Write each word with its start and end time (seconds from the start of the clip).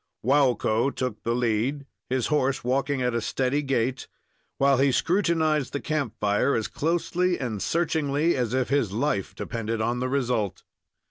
Waukko 0.25 0.89
took 0.95 1.21
the 1.21 1.35
lead, 1.35 1.85
his 2.09 2.25
horse 2.33 2.63
walking 2.63 3.03
at 3.03 3.13
a 3.13 3.21
steady 3.21 3.61
gait, 3.61 4.07
while 4.57 4.77
he 4.79 4.91
scrutinized 4.91 5.73
the 5.73 5.79
camp 5.79 6.15
fire 6.19 6.55
as 6.55 6.67
closely 6.67 7.39
and 7.39 7.61
searchingly 7.61 8.35
as 8.35 8.55
if 8.55 8.69
his 8.69 8.91
life 8.93 9.35
depended 9.35 9.79
on 9.79 9.99
the 9.99 10.09
result. 10.09 10.63